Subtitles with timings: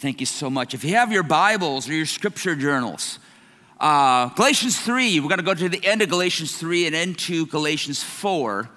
[0.00, 0.74] Thank you so much.
[0.74, 3.18] If you have your Bibles or your scripture journals,
[3.80, 7.46] uh, Galatians 3, we're going to go to the end of Galatians 3 and into
[7.46, 8.70] Galatians 4.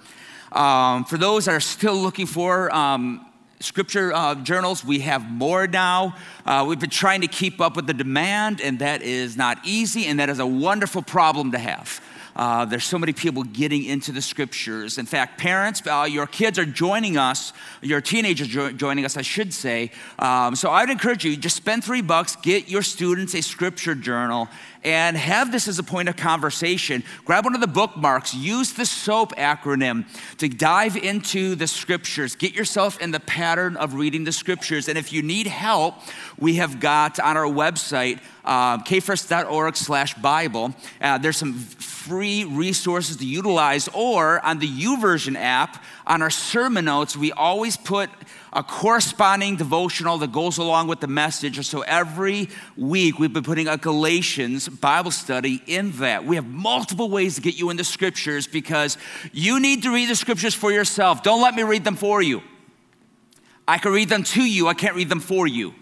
[0.50, 3.24] Um, for those that are still looking for um,
[3.60, 6.16] scripture uh, journals, we have more now.
[6.44, 10.06] Uh, we've been trying to keep up with the demand, and that is not easy,
[10.06, 12.00] and that is a wonderful problem to have.
[12.34, 14.98] Uh, there's so many people getting into the scriptures.
[14.98, 17.52] In fact, parents, uh, your kids are joining us,
[17.82, 19.90] your teenagers jo- joining us, I should say.
[20.18, 24.48] Um, so I'd encourage you just spend three bucks, get your students a scripture journal,
[24.84, 27.02] and have this as a point of conversation.
[27.24, 30.06] Grab one of the bookmarks, use the SOAP acronym
[30.38, 32.34] to dive into the scriptures.
[32.34, 34.88] Get yourself in the pattern of reading the scriptures.
[34.88, 35.96] And if you need help,
[36.38, 40.74] we have got on our website, uh, kfirst.org slash Bible.
[41.00, 46.86] Uh, there's some free resources to utilize, or on the YouVersion app, on our sermon
[46.86, 48.10] notes, we always put
[48.52, 51.64] a corresponding devotional that goes along with the message.
[51.66, 56.24] So every week we've been putting a Galatians Bible study in that.
[56.24, 58.98] We have multiple ways to get you in the scriptures because
[59.32, 61.22] you need to read the scriptures for yourself.
[61.22, 62.42] Don't let me read them for you.
[63.66, 65.74] I can read them to you, I can't read them for you.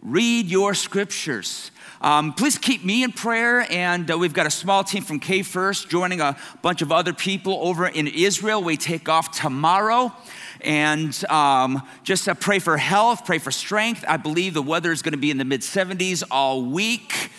[0.00, 1.70] Read your scriptures.
[2.00, 3.66] Um, please keep me in prayer.
[3.70, 7.12] And uh, we've got a small team from K First joining a bunch of other
[7.12, 8.62] people over in Israel.
[8.62, 10.12] We take off tomorrow.
[10.60, 14.04] And um, just uh, pray for health, pray for strength.
[14.08, 17.30] I believe the weather is going to be in the mid 70s all week.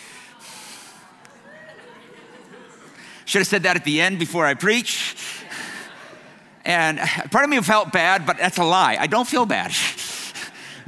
[3.24, 5.44] Should have said that at the end before I preach.
[6.64, 6.98] And
[7.30, 8.96] part of me felt bad, but that's a lie.
[8.98, 9.72] I don't feel bad.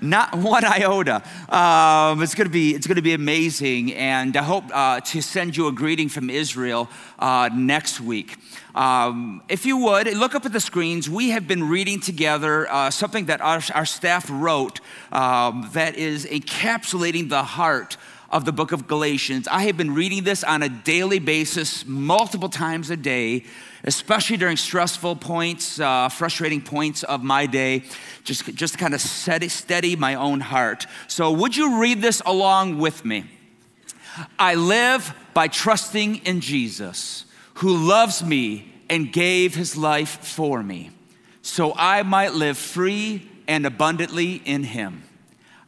[0.00, 1.22] Not one iota.
[1.48, 5.20] Um, it's going to be it's going to be amazing, and I hope uh, to
[5.20, 8.36] send you a greeting from Israel uh, next week.
[8.74, 12.90] Um, if you would look up at the screens, we have been reading together uh,
[12.90, 17.96] something that our, our staff wrote um, that is encapsulating the heart
[18.30, 19.48] of the book of Galatians.
[19.48, 23.44] I have been reading this on a daily basis, multiple times a day,
[23.84, 27.84] especially during stressful points, uh, frustrating points of my day,
[28.22, 30.86] just, just to kind of steady, steady my own heart.
[31.08, 33.24] So, would you read this along with me?
[34.38, 37.24] I live by trusting in Jesus,
[37.54, 40.90] who loves me and gave his life for me,
[41.42, 45.02] so I might live free and abundantly in him.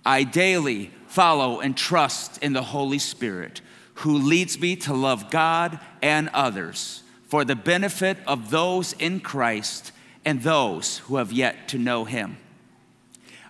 [0.04, 3.60] I daily follow and trust in the Holy Spirit,
[3.96, 9.92] who leads me to love God and others for the benefit of those in Christ
[10.24, 12.38] and those who have yet to know him.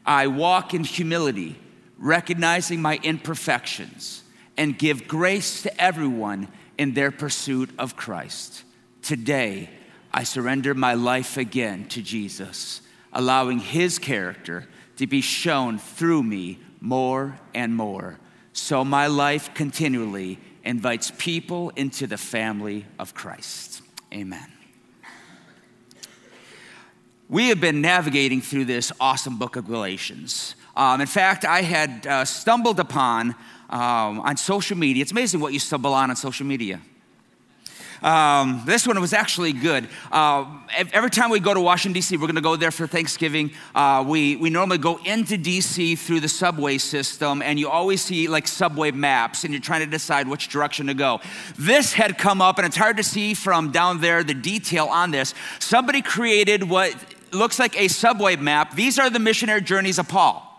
[0.04, 1.56] I walk in humility,
[1.98, 4.24] recognizing my imperfections,
[4.56, 8.64] and give grace to everyone in their pursuit of Christ.
[9.02, 9.70] Today,
[10.12, 16.58] I surrender my life again to Jesus, allowing his character to be shown through me
[16.82, 18.18] more and more.
[18.52, 23.82] So my life continually invites people into the family of Christ.
[24.12, 24.52] Amen.
[27.28, 30.54] We have been navigating through this awesome book of Galatians.
[30.76, 33.34] Um, in fact, I had uh, stumbled upon
[33.70, 35.02] um, on social media.
[35.02, 36.80] It's amazing what you stumble on on social media.
[38.02, 39.88] Um, this one was actually good.
[40.10, 40.46] Uh,
[40.92, 43.52] every time we go to Washington, D.C., we're going to go there for Thanksgiving.
[43.74, 45.96] Uh, we, we normally go into D.C.
[45.96, 49.90] through the subway system, and you always see like subway maps, and you're trying to
[49.90, 51.20] decide which direction to go.
[51.58, 55.10] This had come up, and it's hard to see from down there the detail on
[55.10, 55.34] this.
[55.58, 56.94] Somebody created what
[57.32, 58.74] looks like a subway map.
[58.74, 60.51] These are the missionary journeys of Paul.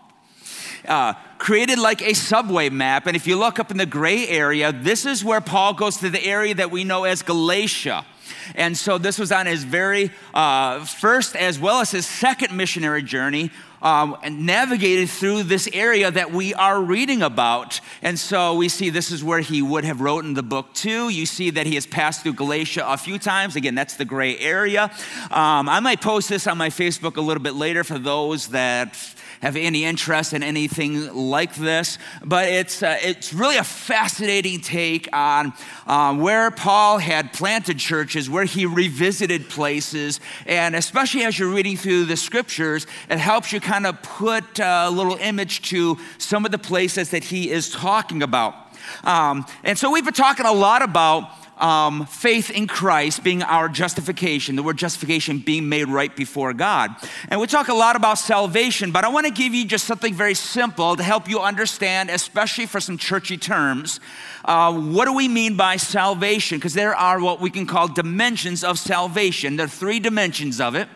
[0.86, 3.06] Uh, created like a subway map.
[3.06, 6.08] And if you look up in the gray area, this is where Paul goes to
[6.08, 8.06] the area that we know as Galatia.
[8.54, 13.02] And so this was on his very uh, first as well as his second missionary
[13.02, 13.50] journey.
[13.82, 17.82] Um, and navigated through this area that we are reading about.
[18.00, 21.10] And so we see this is where he would have written the book too.
[21.10, 23.56] You see that he has passed through Galatia a few times.
[23.56, 24.84] Again, that's the gray area.
[25.24, 28.96] Um, I might post this on my Facebook a little bit later for those that
[29.44, 35.06] have any interest in anything like this, but it's, uh, it's really a fascinating take
[35.12, 35.52] on
[35.86, 41.76] um, where Paul had planted churches, where he revisited places, and especially as you're reading
[41.76, 46.50] through the scriptures, it helps you kind of put a little image to some of
[46.50, 48.54] the places that he is talking about.
[49.02, 53.68] Um, and so we've been talking a lot about um, faith in Christ being our
[53.68, 56.90] justification, the word justification being made right before God.
[57.28, 60.14] And we talk a lot about salvation, but I want to give you just something
[60.14, 64.00] very simple to help you understand, especially for some churchy terms.
[64.44, 66.58] Uh, what do we mean by salvation?
[66.58, 69.56] Because there are what we can call dimensions of salvation.
[69.56, 70.88] There are three dimensions of it.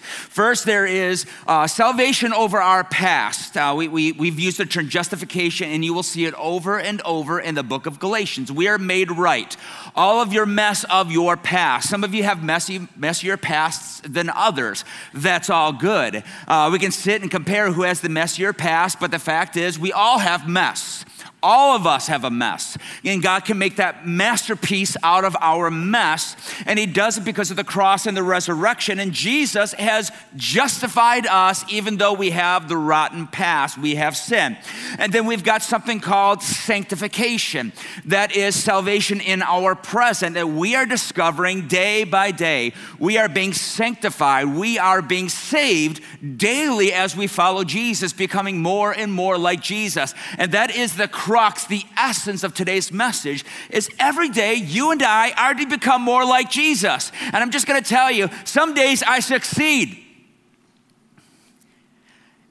[0.00, 3.56] First, there is uh, salvation over our past.
[3.56, 7.00] Uh, we, we, we've used the term justification, and you will see it over and
[7.02, 8.50] over in the book of Galatians.
[8.50, 9.56] We are made right.
[9.94, 11.88] All of your mess of your past.
[11.88, 14.84] Some of you have messy, messier pasts than others.
[15.14, 16.22] That's all good.
[16.48, 19.78] Uh, we can sit and compare who has the messier past, but the fact is,
[19.78, 21.04] we all have mess.
[21.42, 22.76] All of us have a mess.
[23.04, 26.36] And God can make that masterpiece out of our mess.
[26.66, 28.98] And He does it because of the cross and the resurrection.
[28.98, 33.78] And Jesus has justified us even though we have the rotten past.
[33.78, 34.56] We have sin.
[34.98, 37.72] And then we've got something called sanctification
[38.06, 42.72] that is salvation in our present that we are discovering day by day.
[42.98, 44.46] We are being sanctified.
[44.54, 46.02] We are being saved
[46.38, 50.14] daily as we follow Jesus, becoming more and more like Jesus.
[50.38, 55.00] And that is the crux, the essence of today's message is every day you and
[55.00, 57.12] I are to become more like Jesus.
[57.22, 59.96] And I'm just going to tell you, some days I succeed.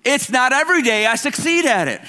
[0.05, 1.99] It's not every day I succeed at it.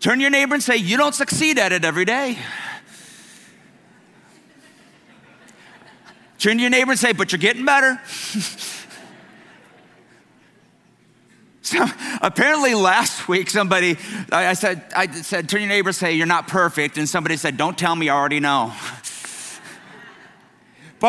[0.00, 2.36] Turn your neighbor and say, You don't succeed at it every day.
[6.38, 7.98] Turn to your neighbor and say, But you're getting better.
[11.62, 11.86] So
[12.20, 13.96] apparently last week somebody
[14.32, 17.78] I said I said turn your neighbor say you're not perfect and somebody said don't
[17.78, 18.72] tell me I already know.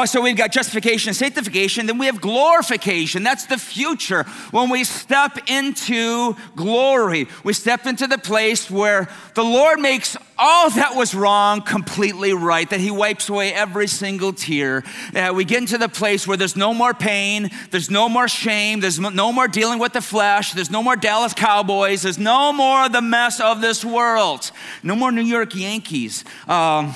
[0.06, 3.22] So we've got justification and sanctification, then we have glorification.
[3.22, 4.24] That's the future.
[4.50, 10.72] When we step into glory, we step into the place where the Lord makes all
[10.72, 14.84] that was wrong completely right, that He wipes away every single tear.
[15.16, 18.80] Uh, we get into the place where there's no more pain, there's no more shame,
[18.80, 22.90] there's no more dealing with the flesh, there's no more Dallas Cowboys, there's no more
[22.90, 24.50] the mess of this world,
[24.82, 26.96] no more New York Yankees, um,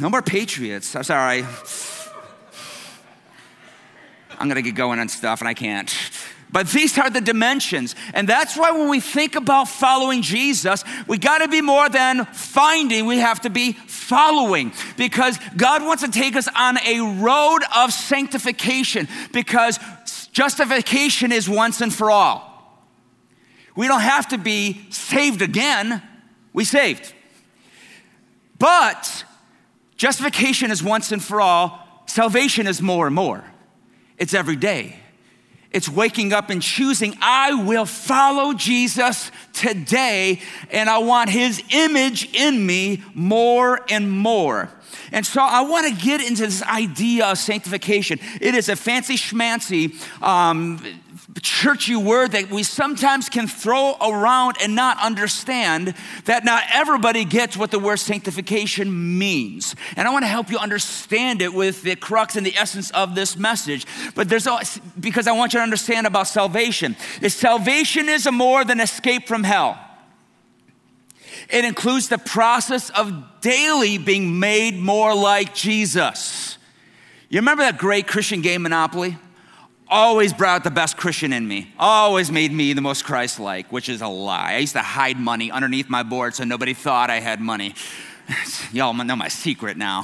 [0.00, 0.96] no more Patriots.
[0.96, 1.44] I'm sorry.
[4.42, 5.94] I'm gonna get going on stuff and I can't.
[6.50, 7.94] But these are the dimensions.
[8.12, 12.24] And that's why when we think about following Jesus, we got to be more than
[12.26, 14.72] finding, we have to be following.
[14.96, 19.78] Because God wants to take us on a road of sanctification, because
[20.32, 22.82] justification is once and for all.
[23.76, 26.02] We don't have to be saved again,
[26.52, 27.14] we saved.
[28.58, 29.24] But
[29.96, 33.44] justification is once and for all, salvation is more and more.
[34.22, 34.94] It's every day.
[35.72, 40.40] It's waking up and choosing, I will follow Jesus today,
[40.70, 44.70] and I want his image in me more and more.
[45.10, 48.20] And so I want to get into this idea of sanctification.
[48.40, 50.78] It is a fancy schmancy um,
[51.40, 55.94] churchy word that we sometimes can throw around and not understand
[56.26, 59.74] that not everybody gets what the word sanctification means.
[59.96, 63.14] And I want to help you understand it with the crux and the essence of
[63.14, 63.86] this message.
[64.14, 66.96] But there's always, because I want you to understand about salvation.
[67.22, 69.78] Is salvation is more than escape from hell.
[71.48, 76.58] It includes the process of daily being made more like Jesus.
[77.28, 79.16] You remember that great Christian game Monopoly?
[79.92, 83.70] Always brought out the best Christian in me, always made me the most Christ like,
[83.70, 84.54] which is a lie.
[84.54, 87.74] I used to hide money underneath my board so nobody thought I had money.
[88.72, 90.00] Y'all know my secret now.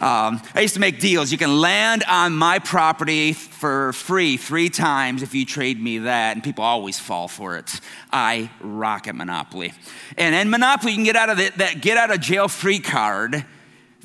[0.00, 1.32] Um, I used to make deals.
[1.32, 6.36] You can land on my property for free three times if you trade me that,
[6.36, 7.80] and people always fall for it.
[8.12, 9.72] I rock at Monopoly.
[10.16, 12.78] And in Monopoly, you can get out of the, that get out of jail free
[12.78, 13.44] card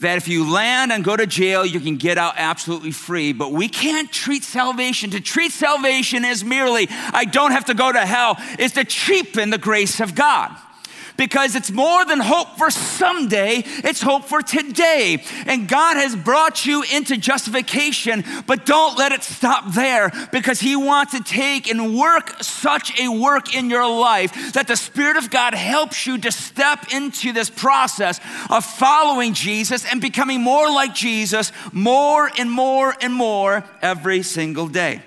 [0.02, 3.34] that if you land and go to jail, you can get out absolutely free.
[3.34, 5.12] But we can't treat salvation.
[5.12, 9.50] To treat salvation as merely, I don't have to go to hell, is to cheapen
[9.50, 10.56] the grace of God
[11.22, 15.24] because it's more than hope for someday, it's hope for today.
[15.46, 20.76] And God has brought you into justification, but don't let it stop there because He
[20.76, 25.30] wants to take and work such a work in your life that the Spirit of
[25.30, 30.96] God helps you to step into this process of following Jesus and becoming more like
[30.96, 35.04] Jesus more and more and more every single day.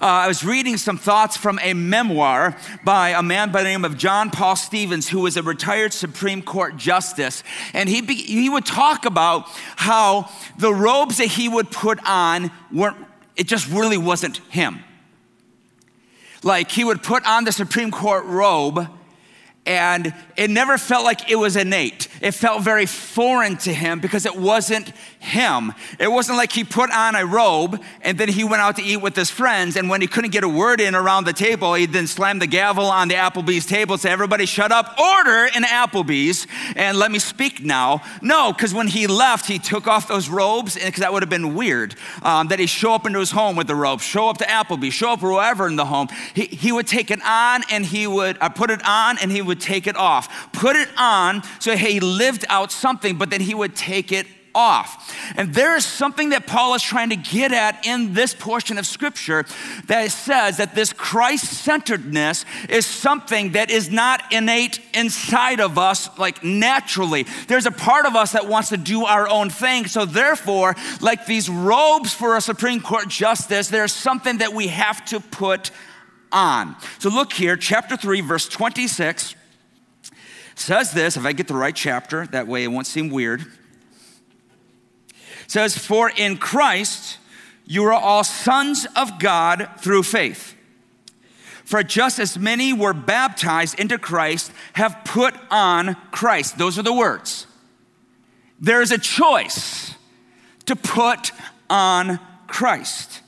[0.00, 3.84] Uh, I was reading some thoughts from a memoir by a man by the name
[3.84, 7.42] of John Paul Stevens, who was a retired Supreme Court justice.
[7.72, 12.50] And he, be, he would talk about how the robes that he would put on
[12.70, 12.96] weren't,
[13.36, 14.84] it just really wasn't him.
[16.42, 18.88] Like he would put on the Supreme Court robe
[19.64, 22.08] and it never felt like it was innate.
[22.20, 25.72] it felt very foreign to him because it wasn't him.
[26.00, 28.96] It wasn't like he put on a robe and then he went out to eat
[28.96, 29.76] with his friends.
[29.76, 32.46] And when he couldn't get a word in around the table, he then slammed the
[32.48, 37.12] gavel on the Applebee's table and said, Everybody shut up, order in Applebee's, and let
[37.12, 38.02] me speak now.
[38.20, 41.54] No, because when he left, he took off those robes because that would have been
[41.54, 41.94] weird.
[42.22, 44.94] Um, that he show up into his home with the robe, show up to Applebee's,
[44.94, 46.08] show up wherever in the home.
[46.34, 49.40] He, he would take it on and he would uh, put it on and he
[49.40, 50.52] would take it off.
[50.52, 55.14] Put it on so he lived out something, but then he would take it off.
[55.36, 58.86] And there is something that Paul is trying to get at in this portion of
[58.86, 59.44] scripture
[59.86, 66.08] that says that this Christ centeredness is something that is not innate inside of us,
[66.18, 67.26] like naturally.
[67.48, 69.86] There's a part of us that wants to do our own thing.
[69.86, 75.04] So, therefore, like these robes for a Supreme Court justice, there's something that we have
[75.06, 75.70] to put
[76.30, 76.76] on.
[76.98, 79.36] So, look here, chapter 3, verse 26
[80.54, 83.44] says this, if I get the right chapter, that way it won't seem weird
[85.52, 87.18] says, For in Christ
[87.66, 90.56] you are all sons of God through faith.
[91.64, 96.58] For just as many were baptized into Christ have put on Christ.
[96.58, 97.46] Those are the words.
[98.60, 99.94] There is a choice
[100.66, 101.32] to put
[101.70, 103.20] on Christ.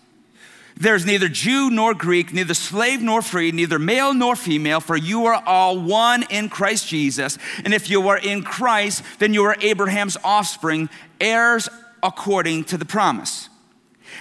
[0.77, 5.27] There's neither Jew nor Greek, neither slave nor free, neither male nor female, for you
[5.27, 7.39] are all one in Christ Jesus.
[7.65, 10.89] And if you are in Christ, then you are Abraham's offspring,
[11.21, 11.69] heirs
[12.03, 13.49] according to the promise.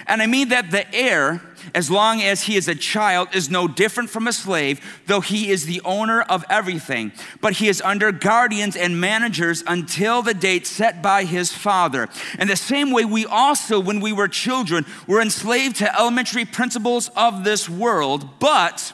[0.06, 1.42] And I mean that the heir,
[1.74, 5.50] as long as he is a child, is no different from a slave, though he
[5.50, 7.12] is the owner of everything.
[7.40, 12.08] But he is under guardians and managers until the date set by his father.
[12.38, 17.10] In the same way, we also, when we were children, were enslaved to elementary principles
[17.16, 18.92] of this world, but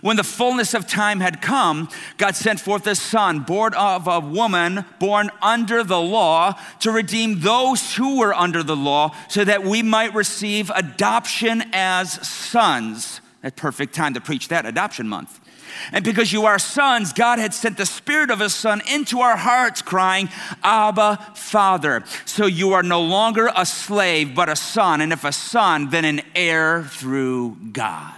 [0.00, 4.20] when the fullness of time had come, God sent forth a son, born of a
[4.20, 9.64] woman, born under the law, to redeem those who were under the law, so that
[9.64, 13.20] we might receive adoption as sons.
[13.42, 15.40] At perfect time to preach that adoption month.
[15.92, 19.36] And because you are sons, God had sent the Spirit of His Son into our
[19.36, 20.28] hearts, crying,
[20.62, 22.04] Abba, Father.
[22.24, 25.00] So you are no longer a slave, but a son.
[25.00, 28.17] And if a son, then an heir through God.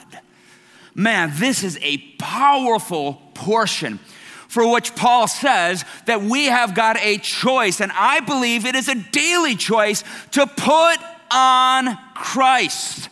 [0.94, 3.98] Man, this is a powerful portion
[4.48, 8.88] for which Paul says that we have got a choice, and I believe it is
[8.88, 10.96] a daily choice to put
[11.30, 13.09] on Christ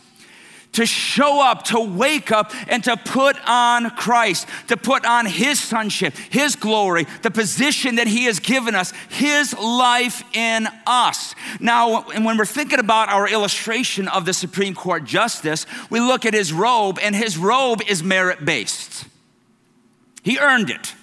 [0.79, 5.59] to show up, to wake up, and to put on Christ, to put on His
[5.59, 11.35] sonship, His glory, the position that He has given us, His life in us.
[11.59, 16.33] Now, when we're thinking about our illustration of the Supreme Court justice, we look at
[16.33, 19.03] His robe, and His robe is merit based.
[20.23, 20.95] He earned it.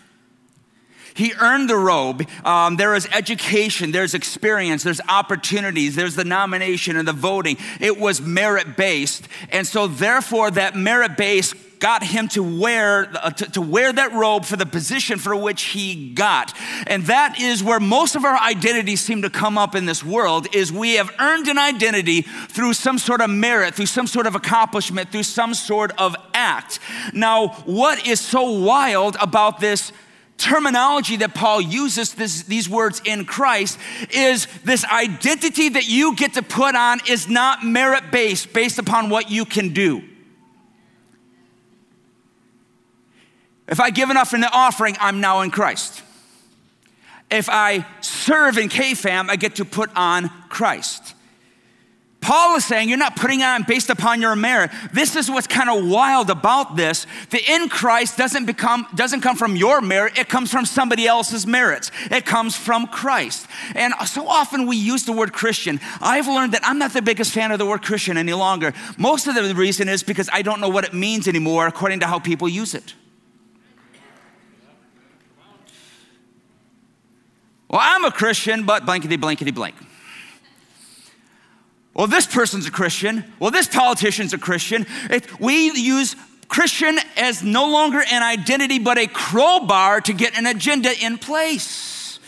[1.17, 2.29] He earned the robe.
[2.45, 7.57] Um, there is education, there's experience, there's opportunities, there's the nomination and the voting.
[7.81, 9.27] It was merit based.
[9.51, 14.13] And so, therefore, that merit based got him to wear uh, to, to, wear that
[14.13, 16.57] robe for the position for which he got
[16.87, 20.47] and that is where most of our identities seem to come up in this world
[20.55, 24.35] is we have earned an identity through some sort of merit through some sort of
[24.35, 26.79] accomplishment through some sort of act
[27.13, 29.93] now what is so wild about this
[30.39, 33.79] terminology that Paul uses this, these words in Christ
[34.11, 39.09] is this identity that you get to put on is not merit based, based upon
[39.09, 40.03] what you can do.
[43.67, 46.03] If I give enough in the offering, I'm now in Christ.
[47.31, 51.16] If I serve in KFAM, I get to put on Christ.
[52.27, 54.73] Paul is saying you're not putting on based upon your merit.
[54.93, 57.07] This is what's kind of wild about this.
[57.31, 61.47] The in Christ doesn't become doesn't come from your merit, it comes from somebody else's
[61.47, 61.93] merits.
[62.11, 63.47] It comes from Christ.
[63.77, 65.79] And so often we use the word Christian.
[66.01, 68.75] I've learned that I'm not the biggest fan of the word Christian any longer.
[68.99, 72.09] Most of the reason is because I don't know what it means anymore according to
[72.09, 72.95] how people use it.
[77.71, 79.77] Well, I'm a Christian, but blankety blankety blank.
[81.97, 83.25] Well, this person's a Christian.
[83.39, 84.85] Well, this politician's a Christian.
[85.09, 86.15] It, we use
[86.47, 92.21] Christian as no longer an identity, but a crowbar to get an agenda in place.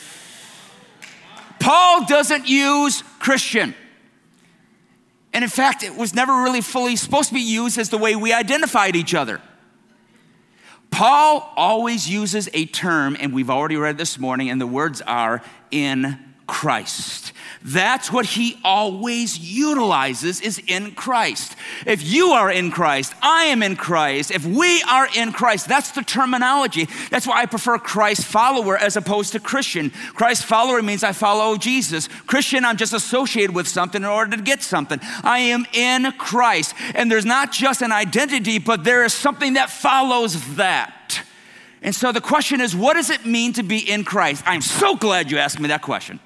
[1.60, 3.74] Paul doesn't use Christian.
[5.34, 8.16] And in fact, it was never really fully supposed to be used as the way
[8.16, 9.42] we identified each other.
[10.90, 15.42] Paul always uses a term, and we've already read this morning, and the words are
[15.70, 17.32] in Christ.
[17.62, 21.54] That's what he always utilizes is in Christ.
[21.86, 24.30] If you are in Christ, I am in Christ.
[24.30, 26.88] If we are in Christ, that's the terminology.
[27.10, 29.90] That's why I prefer Christ follower as opposed to Christian.
[29.90, 32.08] Christ follower means I follow Jesus.
[32.26, 34.98] Christian, I'm just associated with something in order to get something.
[35.22, 36.74] I am in Christ.
[36.94, 41.22] And there's not just an identity, but there is something that follows that.
[41.82, 44.42] And so the question is, what does it mean to be in Christ?
[44.46, 46.18] I'm so glad you asked me that question.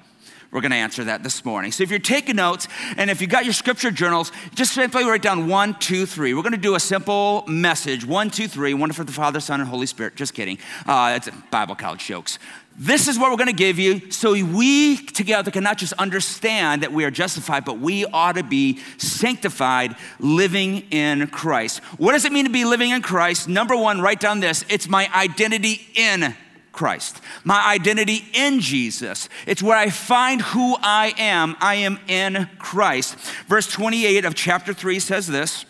[0.53, 1.71] We're going to answer that this morning.
[1.71, 5.23] So if you're taking notes and if you got your scripture journals, just simply write
[5.23, 6.35] down one, two, three.
[6.35, 9.59] We're going to do a simple message one, two, three, one for the Father, Son,
[9.59, 10.15] and Holy Spirit.
[10.15, 10.59] Just kidding.
[10.85, 12.37] Uh, it's Bible college jokes.
[12.77, 16.83] This is what we're going to give you so we together can not just understand
[16.83, 21.79] that we are justified, but we ought to be sanctified living in Christ.
[21.97, 23.47] What does it mean to be living in Christ?
[23.47, 26.35] Number one, write down this it's my identity in
[26.73, 29.29] Christ, my identity in Jesus.
[29.45, 31.55] It's where I find who I am.
[31.61, 33.15] I am in Christ.
[33.47, 35.65] Verse 28 of chapter 3 says this.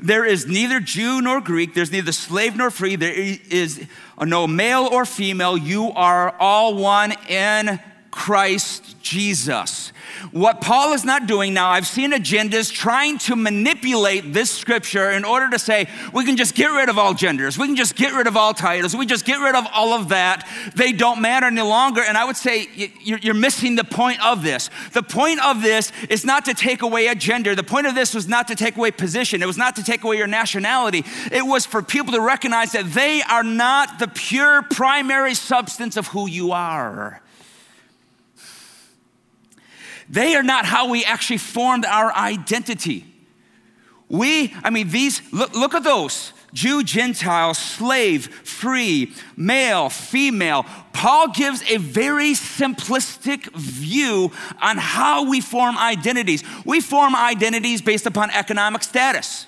[0.00, 3.86] There is neither Jew nor Greek, there's neither slave nor free, there is
[4.20, 5.56] no male or female.
[5.56, 7.78] You are all one in
[8.10, 9.92] Christ Jesus.
[10.32, 15.24] What Paul is not doing now, I've seen agendas trying to manipulate this scripture in
[15.24, 18.12] order to say we can just get rid of all genders, we can just get
[18.12, 20.48] rid of all titles, we just get rid of all of that.
[20.74, 22.02] They don't matter any longer.
[22.02, 22.68] And I would say
[23.02, 24.70] you're missing the point of this.
[24.92, 27.54] The point of this is not to take away a gender.
[27.54, 30.04] The point of this was not to take away position, it was not to take
[30.04, 31.04] away your nationality.
[31.30, 36.08] It was for people to recognize that they are not the pure primary substance of
[36.08, 37.20] who you are.
[40.08, 43.06] They are not how we actually formed our identity.
[44.08, 50.64] We, I mean, these, look, look at those Jew, Gentile, slave, free, male, female.
[50.92, 54.30] Paul gives a very simplistic view
[54.62, 56.44] on how we form identities.
[56.64, 59.46] We form identities based upon economic status.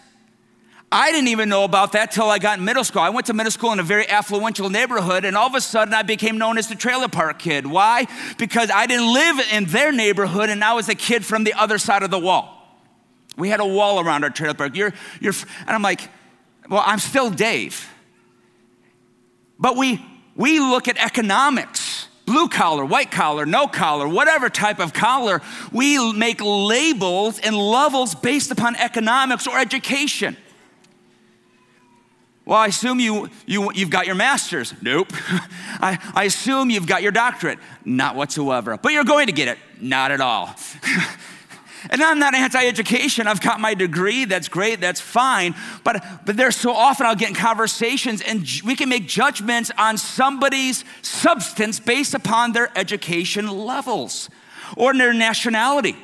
[0.90, 3.02] I didn't even know about that till I got in middle school.
[3.02, 5.93] I went to middle school in a very affluential neighborhood, and all of a sudden
[5.93, 7.66] I became known as the trailer park kid.
[7.66, 8.07] Why?
[8.38, 11.78] Because I didn't live in their neighborhood, and I was a kid from the other
[11.78, 12.52] side of the wall.
[13.37, 14.76] We had a wall around our trailer park.
[14.76, 16.09] You're, you're, and I'm like,
[16.71, 17.88] well, I'm still Dave.
[19.59, 20.05] But we,
[20.37, 25.40] we look at economics blue collar, white collar, no collar, whatever type of collar.
[25.73, 30.37] We make labels and levels based upon economics or education.
[32.47, 34.73] Well, I assume you, you, you've got your master's.
[34.81, 35.09] Nope.
[35.81, 37.59] I, I assume you've got your doctorate.
[37.85, 38.78] Not whatsoever.
[38.78, 39.59] But you're going to get it.
[39.80, 40.54] Not at all.
[41.91, 43.26] and I'm not anti education.
[43.26, 44.26] I've got my degree.
[44.26, 44.80] That's great.
[44.80, 45.56] That's fine.
[45.82, 49.99] But, but there's so often I'll get in conversations and we can make judgments on
[49.99, 54.30] somebody's substance based upon their education levels
[54.76, 55.97] or their nationality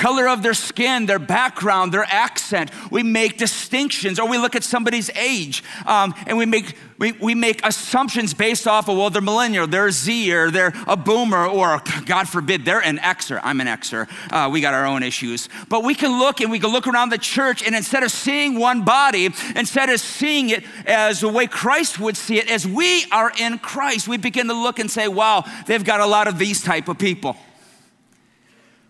[0.00, 2.70] color of their skin, their background, their accent.
[2.90, 7.34] We make distinctions, or we look at somebody's age um, and we make, we, we
[7.34, 11.82] make assumptions based off of, well, they're millennial, they're Z, or they're a boomer, or
[12.06, 13.40] God forbid, they're an Xer.
[13.42, 14.08] I'm an Xer.
[14.32, 15.50] Uh, we got our own issues.
[15.68, 18.58] But we can look and we can look around the church, and instead of seeing
[18.58, 23.04] one body, instead of seeing it as the way Christ would see it, as we
[23.12, 26.38] are in Christ, we begin to look and say, wow, they've got a lot of
[26.38, 27.36] these type of people.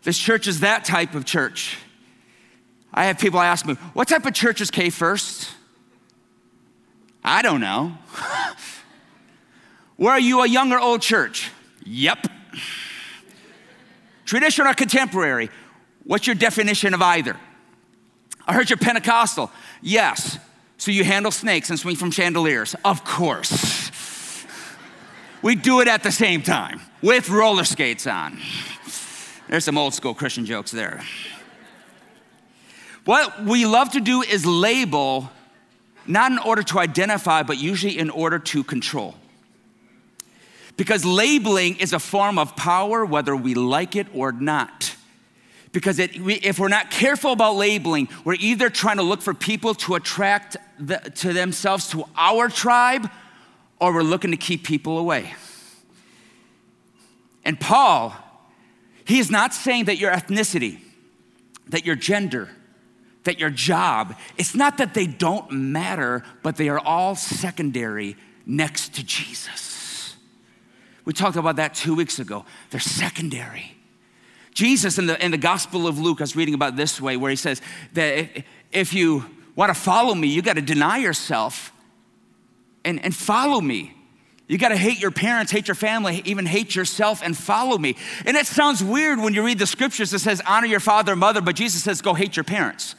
[0.02, 1.78] This church is that type of church.
[2.92, 5.50] I have people ask me, what type of church is K First?
[7.22, 7.92] I don't know.
[9.96, 11.50] Where are you, a young or old church?
[11.84, 12.26] Yep.
[14.24, 15.50] Traditional or contemporary?
[16.04, 17.36] What's your definition of either?
[18.46, 19.50] I heard you're Pentecostal.
[19.82, 20.38] Yes.
[20.78, 22.74] So you handle snakes and swing from chandeliers?
[22.84, 23.90] Of course.
[25.42, 28.38] We do it at the same time with roller skates on.
[29.50, 31.02] There's some old school Christian jokes there.
[33.04, 35.28] What we love to do is label,
[36.06, 39.16] not in order to identify, but usually in order to control.
[40.76, 44.94] Because labeling is a form of power, whether we like it or not.
[45.72, 49.34] Because it, we, if we're not careful about labeling, we're either trying to look for
[49.34, 53.10] people to attract the, to themselves to our tribe,
[53.80, 55.34] or we're looking to keep people away.
[57.44, 58.14] And Paul
[59.10, 60.78] he is not saying that your ethnicity,
[61.70, 62.48] that your gender,
[63.24, 68.94] that your job, it's not that they don't matter, but they are all secondary next
[68.94, 70.14] to Jesus.
[71.04, 72.44] We talked about that two weeks ago.
[72.70, 73.76] They're secondary.
[74.54, 77.30] Jesus in the, in the Gospel of Luke, I was reading about this way, where
[77.30, 77.60] he says
[77.94, 79.24] that if you
[79.56, 81.72] want to follow me, you got to deny yourself
[82.84, 83.92] and, and follow me.
[84.50, 87.94] You got to hate your parents, hate your family, even hate yourself and follow me.
[88.26, 91.20] And it sounds weird when you read the scriptures that says honor your father and
[91.20, 92.96] mother, but Jesus says go hate your parents.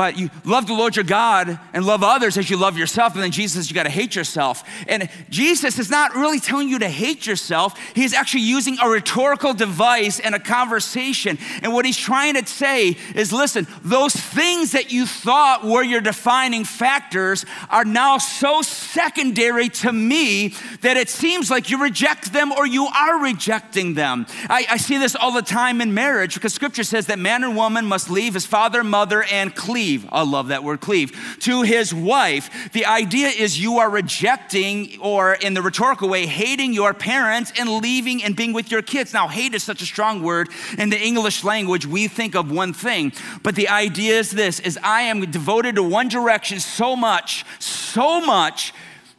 [0.00, 3.12] But you love the Lord your God and love others as you love yourself.
[3.12, 4.64] And then Jesus says you got to hate yourself.
[4.88, 7.78] And Jesus is not really telling you to hate yourself.
[7.94, 11.36] He's actually using a rhetorical device and a conversation.
[11.62, 16.00] And what he's trying to say is listen, those things that you thought were your
[16.00, 22.52] defining factors are now so secondary to me that it seems like you reject them
[22.52, 24.24] or you are rejecting them.
[24.48, 27.54] I, I see this all the time in marriage because scripture says that man and
[27.54, 30.08] woman must leave his father, mother, and cleave cleave.
[30.12, 31.36] I love that word cleave.
[31.40, 32.72] To his wife.
[32.72, 37.68] The idea is you are rejecting, or in the rhetorical way, hating your parents and
[37.68, 39.12] leaving and being with your kids.
[39.12, 40.48] Now, hate is such a strong word.
[40.78, 43.12] In the English language, we think of one thing.
[43.42, 48.20] But the idea is this is I am devoted to one direction so much, so
[48.20, 48.72] much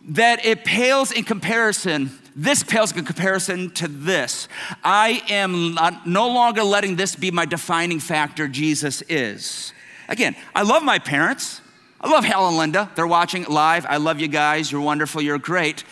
[0.10, 4.48] that it pales in comparison this pales in comparison to this.
[4.86, 9.74] I am no longer letting this be my defining factor, Jesus is.
[10.12, 11.62] Again, I love my parents.
[12.02, 12.92] I love Hal and Linda.
[12.96, 13.86] They're watching live.
[13.88, 14.70] I love you guys.
[14.70, 15.22] You're wonderful.
[15.22, 15.86] You're great.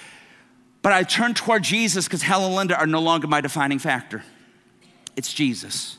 [0.82, 4.26] But I turn toward Jesus because Hal and Linda are no longer my defining factor.
[5.16, 5.98] It's Jesus.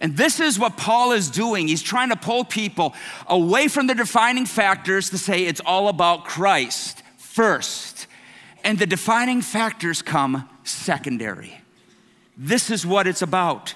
[0.00, 1.68] And this is what Paul is doing.
[1.68, 2.92] He's trying to pull people
[3.28, 8.08] away from the defining factors to say it's all about Christ first.
[8.64, 11.60] And the defining factors come secondary.
[12.36, 13.74] This is what it's about.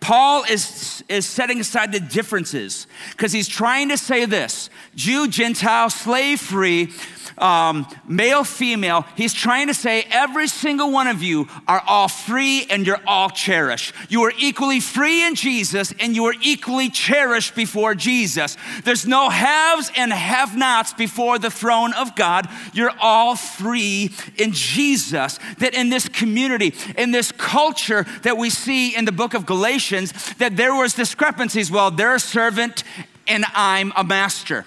[0.00, 5.90] Paul is, is setting aside the differences because he's trying to say this Jew, Gentile,
[5.90, 6.92] slave free,
[7.38, 12.66] um, male, female, he's trying to say every single one of you are all free
[12.70, 13.94] and you're all cherished.
[14.08, 18.56] You are equally free in Jesus and you are equally cherished before Jesus.
[18.84, 22.48] There's no haves and have nots before the throne of God.
[22.72, 25.38] You're all free in Jesus.
[25.58, 30.12] That in this community, in this culture that we see in the book of Galatians,
[30.34, 31.70] that there was discrepancies.
[31.70, 32.84] Well, they're a servant
[33.26, 34.66] and I'm a master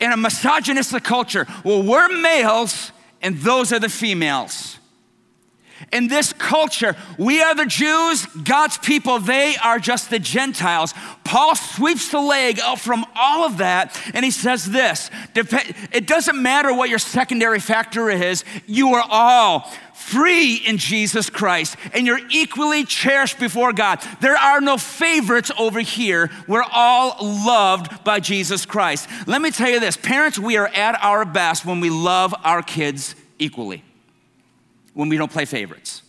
[0.00, 4.78] in a misogynistic culture, well, we're males and those are the females.
[5.92, 10.92] In this culture, we are the Jews, God's people, they are just the Gentiles.
[11.24, 16.40] Paul sweeps the leg out from all of that and he says this it doesn't
[16.40, 19.70] matter what your secondary factor is, you are all
[20.10, 24.02] free in Jesus Christ, and you're equally cherished before God.
[24.20, 26.30] There are no favorites over here.
[26.48, 29.08] We're all loved by Jesus Christ.
[29.26, 32.62] Let me tell you this parents, we are at our best when we love our
[32.62, 33.84] kids equally,
[34.94, 36.02] when we don't play favorites.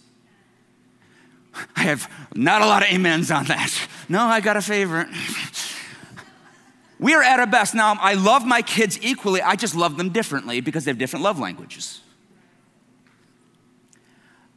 [1.75, 3.87] I have not a lot of amens on that.
[4.09, 5.09] No, I got a favorite.
[6.99, 7.75] we are at our best.
[7.75, 11.23] Now, I love my kids equally, I just love them differently because they have different
[11.23, 12.01] love languages.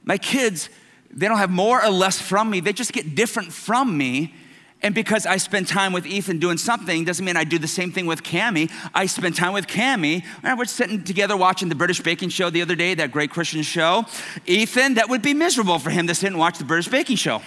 [0.04, 0.68] My kids,
[1.10, 4.34] they don't have more or less from me, they just get different from me.
[4.82, 7.90] And because I spend time with Ethan doing something doesn't mean I do the same
[7.90, 8.70] thing with Cami.
[8.94, 10.22] I spend time with Cami.
[10.42, 13.62] And we're sitting together watching the British Baking Show the other day, that great Christian
[13.62, 14.04] show.
[14.44, 17.40] Ethan, that would be miserable for him to sit and watch the British Baking Show.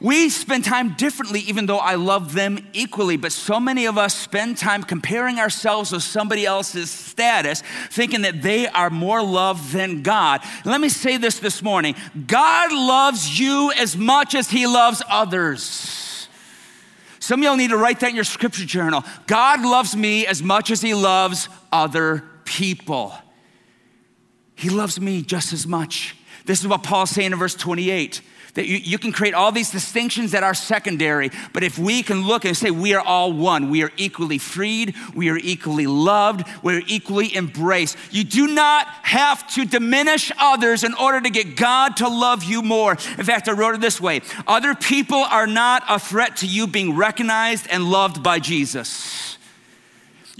[0.00, 3.18] We spend time differently, even though I love them equally.
[3.18, 8.40] But so many of us spend time comparing ourselves with somebody else's status, thinking that
[8.40, 10.40] they are more loved than God.
[10.64, 11.94] Let me say this this morning
[12.26, 16.28] God loves you as much as He loves others.
[17.18, 19.04] Some of y'all need to write that in your scripture journal.
[19.26, 23.12] God loves me as much as He loves other people.
[24.54, 26.16] He loves me just as much.
[26.46, 28.22] This is what Paul's saying in verse 28.
[28.54, 32.26] That you, you can create all these distinctions that are secondary, but if we can
[32.26, 36.46] look and say we are all one, we are equally freed, we are equally loved,
[36.62, 37.96] we're equally embraced.
[38.10, 42.62] You do not have to diminish others in order to get God to love you
[42.62, 42.92] more.
[42.92, 46.66] In fact, I wrote it this way other people are not a threat to you
[46.66, 49.38] being recognized and loved by Jesus.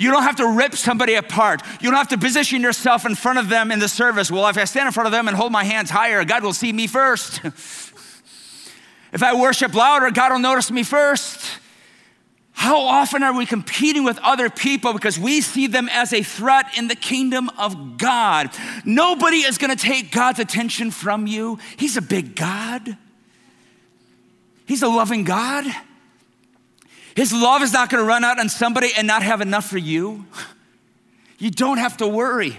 [0.00, 1.60] You don't have to rip somebody apart.
[1.80, 4.30] You don't have to position yourself in front of them in the service.
[4.30, 6.54] Well, if I stand in front of them and hold my hands higher, God will
[6.54, 7.42] see me first.
[9.12, 11.58] If I worship louder, God will notice me first.
[12.52, 16.66] How often are we competing with other people because we see them as a threat
[16.76, 18.50] in the kingdom of God?
[18.84, 21.58] Nobody is going to take God's attention from you.
[21.78, 22.96] He's a big God,
[24.66, 25.64] He's a loving God.
[27.16, 29.78] His love is not going to run out on somebody and not have enough for
[29.78, 30.26] you.
[31.38, 32.58] You don't have to worry.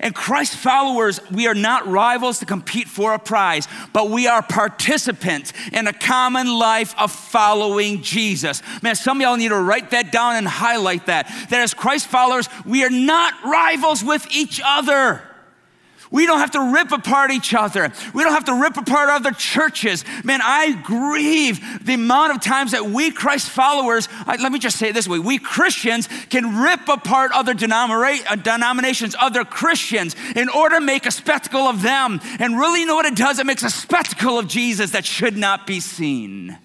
[0.00, 4.42] And Christ followers, we are not rivals to compete for a prize, but we are
[4.42, 8.62] participants in a common life of following Jesus.
[8.82, 11.26] Man, some of y'all need to write that down and highlight that.
[11.50, 15.22] That as Christ followers, we are not rivals with each other.
[16.10, 17.92] We don't have to rip apart each other.
[18.14, 20.04] We don't have to rip apart other churches.
[20.24, 24.90] Man, I grieve the amount of times that we Christ followers, let me just say
[24.90, 30.76] it this way we Christians can rip apart other uh, denominations, other Christians, in order
[30.76, 32.20] to make a spectacle of them.
[32.38, 33.38] And really, you know what it does?
[33.38, 36.58] It makes a spectacle of Jesus that should not be seen.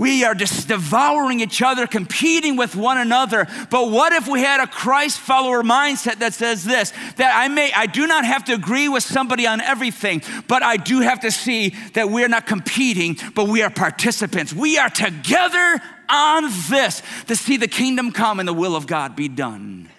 [0.00, 3.46] We are just devouring each other, competing with one another.
[3.68, 7.70] But what if we had a Christ follower mindset that says this that I may,
[7.70, 11.30] I do not have to agree with somebody on everything, but I do have to
[11.30, 14.54] see that we're not competing, but we are participants.
[14.54, 19.14] We are together on this to see the kingdom come and the will of God
[19.14, 19.90] be done.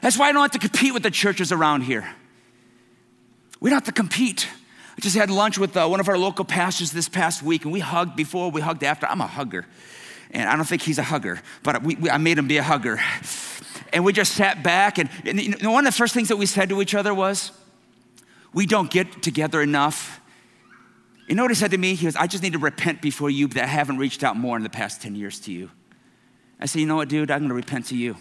[0.00, 2.08] That's why I don't have to compete with the churches around here.
[3.60, 4.48] We don't have to compete.
[4.96, 7.72] I just had lunch with uh, one of our local pastors this past week, and
[7.72, 9.06] we hugged before, we hugged after.
[9.06, 9.66] I'm a hugger,
[10.30, 12.62] and I don't think he's a hugger, but we, we, I made him be a
[12.62, 12.98] hugger.
[13.92, 16.36] And we just sat back, and, and you know, one of the first things that
[16.36, 17.52] we said to each other was,
[18.54, 20.20] We don't get together enough.
[21.28, 21.94] You know what he said to me?
[21.94, 24.56] He goes, I just need to repent before you that I haven't reached out more
[24.56, 25.70] in the past 10 years to you.
[26.58, 27.30] I said, You know what, dude?
[27.30, 28.16] I'm going to repent to you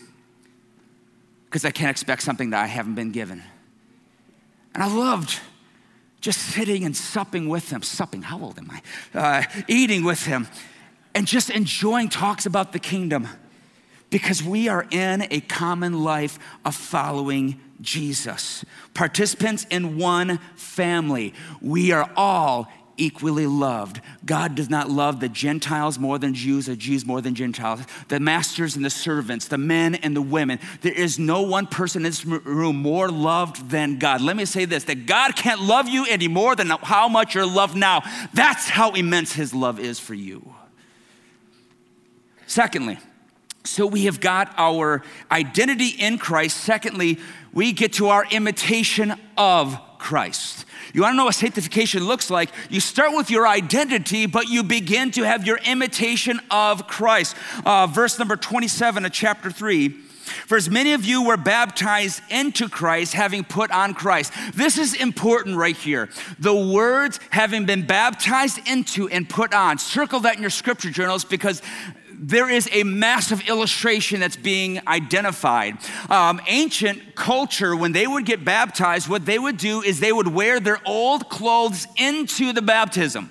[1.45, 3.41] because I can't expect something that I haven't been given.
[4.73, 5.39] And I loved
[6.25, 8.81] just sitting and supping with him, supping, how old am I?
[9.13, 10.47] Uh, eating with him,
[11.13, 13.27] and just enjoying talks about the kingdom
[14.09, 18.65] because we are in a common life of following Jesus.
[18.95, 21.35] Participants in one family.
[21.61, 24.01] We are all equally loved.
[24.25, 28.19] God does not love the Gentiles more than Jews or Jews more than Gentiles, the
[28.19, 30.59] masters and the servants, the men and the women.
[30.81, 34.21] There is no one person in this room more loved than God.
[34.21, 37.45] Let me say this that God can't love you any more than how much you're
[37.45, 38.03] loved now.
[38.33, 40.53] That's how immense his love is for you.
[42.47, 42.99] Secondly,
[43.65, 45.01] so we have got our
[45.31, 46.57] identity in Christ.
[46.57, 47.19] Secondly,
[47.53, 50.65] we get to our imitation of Christ.
[50.93, 52.49] You wanna know what sanctification looks like?
[52.69, 57.35] You start with your identity, but you begin to have your imitation of Christ.
[57.65, 59.89] Uh, verse number 27 of chapter 3.
[60.47, 64.33] For as many of you were baptized into Christ, having put on Christ.
[64.53, 66.09] This is important right here.
[66.39, 69.77] The words having been baptized into and put on.
[69.77, 71.61] Circle that in your scripture journals because
[72.19, 75.77] there is a massive illustration that's being identified.
[76.09, 80.27] Um, ancient culture, when they would get baptized, what they would do is they would
[80.27, 83.29] wear their old clothes into the baptism.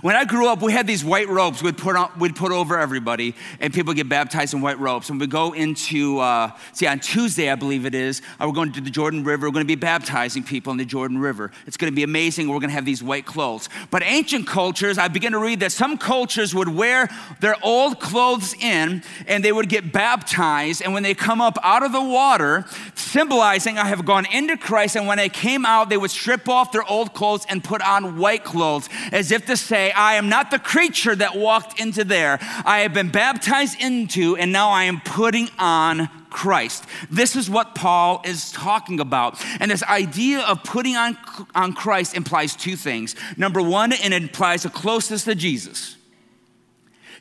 [0.00, 2.78] When I grew up, we had these white robes we'd put, on, we'd put over
[2.78, 5.10] everybody, and people get baptized in white robes.
[5.10, 8.72] And we go into, uh, see, on Tuesday, I believe it is, uh, we're going
[8.72, 9.46] to the Jordan River.
[9.46, 11.50] We're going to be baptizing people in the Jordan River.
[11.66, 12.48] It's going to be amazing.
[12.48, 13.68] We're going to have these white clothes.
[13.90, 17.08] But ancient cultures, I begin to read that some cultures would wear
[17.40, 20.82] their old clothes in, and they would get baptized.
[20.82, 22.64] And when they come up out of the water,
[22.94, 26.72] symbolizing I have gone into Christ, and when they came out, they would strip off
[26.72, 30.50] their old clothes and put on white clothes, as if to say, I am not
[30.50, 32.38] the creature that walked into there.
[32.66, 36.84] I have been baptized into, and now I am putting on Christ.
[37.10, 39.42] This is what Paul is talking about.
[39.60, 41.16] And this idea of putting on,
[41.54, 43.16] on Christ implies two things.
[43.38, 45.96] Number one, it implies a closeness to Jesus.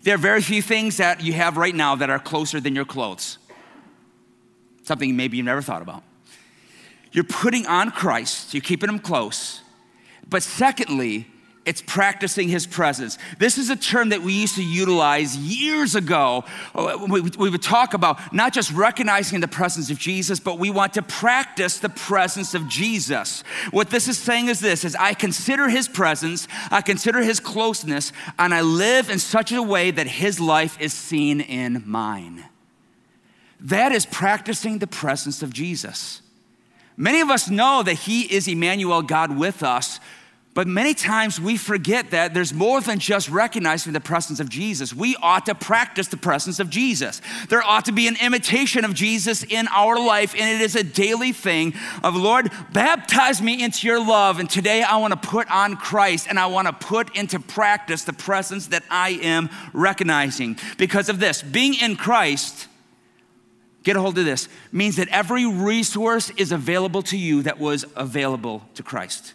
[0.01, 2.85] There are very few things that you have right now that are closer than your
[2.85, 3.37] clothes.
[4.83, 6.03] Something maybe you've never thought about.
[7.13, 9.61] You're putting on Christ, you're keeping him close.
[10.27, 11.27] But secondly,
[11.63, 13.19] it's practicing his presence.
[13.37, 16.43] This is a term that we used to utilize years ago.
[16.75, 21.03] We, would talk about not just recognizing the presence of Jesus, but we want to
[21.03, 23.43] practice the presence of Jesus.
[23.69, 28.11] What this is saying is this is I consider his presence, I consider his closeness,
[28.39, 32.45] and I live in such a way that his life is seen in mine.
[33.59, 36.23] That is practicing the presence of Jesus.
[36.97, 39.99] Many of us know that he is Emmanuel, God with us
[40.53, 44.93] but many times we forget that there's more than just recognizing the presence of Jesus.
[44.93, 47.21] We ought to practice the presence of Jesus.
[47.47, 50.83] There ought to be an imitation of Jesus in our life, and it is a
[50.83, 54.39] daily thing of Lord, baptize me into your love.
[54.39, 58.03] And today I want to put on Christ and I want to put into practice
[58.03, 60.57] the presence that I am recognizing.
[60.77, 62.67] Because of this, being in Christ,
[63.83, 67.85] get a hold of this, means that every resource is available to you that was
[67.95, 69.33] available to Christ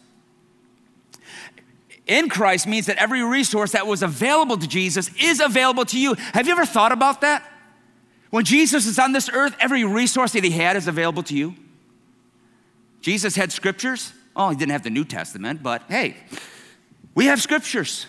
[2.07, 6.15] in Christ means that every resource that was available to Jesus is available to you.
[6.35, 7.43] Have you ever thought about that?
[8.31, 11.55] When Jesus is on this earth, every resource that he had is available to you.
[13.01, 14.13] Jesus had scriptures.
[14.35, 16.17] Oh, he didn't have the New Testament, but hey,
[17.15, 18.07] we have scriptures.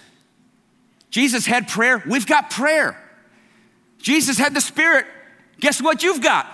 [1.10, 2.04] Jesus had prayer.
[2.06, 3.02] We've got prayer.
[4.00, 5.06] Jesus had the Spirit.
[5.60, 6.48] Guess what you've got?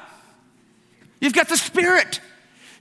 [1.20, 2.20] You've got the Spirit.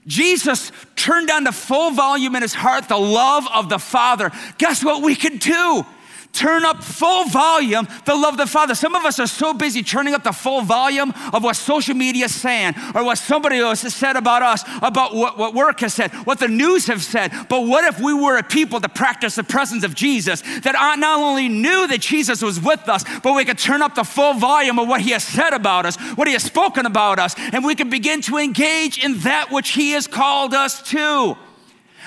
[0.05, 0.71] Jesus
[1.03, 4.31] turned on the full volume in his heart the love of the Father.
[4.57, 5.85] Guess what we can do?
[6.33, 8.75] Turn up full volume the love of the Father.
[8.75, 12.25] Some of us are so busy turning up the full volume of what social media
[12.25, 15.93] is saying or what somebody else has said about us, about what, what work has
[15.93, 17.31] said, what the news have said.
[17.49, 21.19] But what if we were a people to practice the presence of Jesus that not
[21.19, 24.79] only knew that Jesus was with us, but we could turn up the full volume
[24.79, 27.75] of what he has said about us, what he has spoken about us, and we
[27.75, 31.37] can begin to engage in that which he has called us to.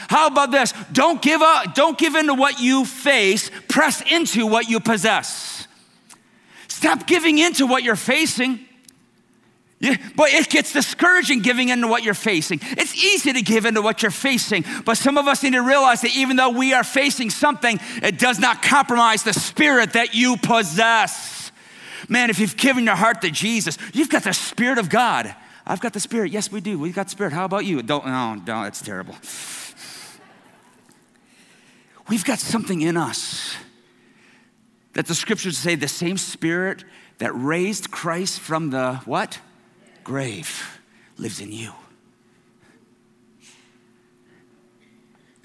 [0.09, 0.73] How about this?
[0.93, 5.67] Don't give up, don't give in to what you face, press into what you possess.
[6.69, 8.61] Stop giving into what you're facing.
[9.79, 12.61] Yeah, but it gets discouraging giving into what you're facing.
[12.63, 16.01] It's easy to give into what you're facing, but some of us need to realize
[16.01, 20.39] that even though we are facing something, it does not compromise the spirit that you
[20.39, 21.37] possess.
[22.09, 25.35] Man, if you've given your heart to Jesus, you've got the Spirit of God.
[25.67, 26.31] I've got the Spirit.
[26.31, 26.79] Yes, we do.
[26.79, 27.33] We've got Spirit.
[27.33, 27.83] How about you?
[27.83, 28.65] Don't, no, don't.
[28.65, 29.17] That's terrible.
[32.09, 33.57] We've got something in us
[34.93, 36.85] that the scriptures say the same spirit
[37.19, 39.41] that raised Christ from the what?
[40.05, 40.81] Grave
[41.19, 41.73] lives in you.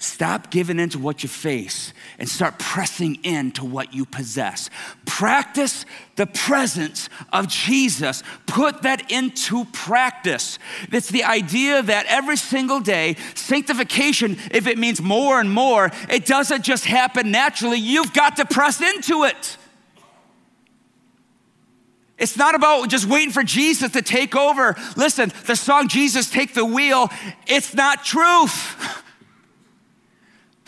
[0.02, 4.68] Stop giving in to what you face and start pressing into what you possess.
[5.06, 5.86] Practice
[6.16, 8.24] the presence of Jesus.
[8.46, 10.58] Put that into practice.
[10.90, 16.26] It's the idea that every single day, sanctification, if it means more and more, it
[16.26, 17.78] doesn't just happen naturally.
[17.78, 19.56] You've got to press into it.
[22.18, 24.74] It's not about just waiting for Jesus to take over.
[24.96, 27.08] Listen, the song Jesus Take the Wheel,
[27.46, 28.98] it's not truth.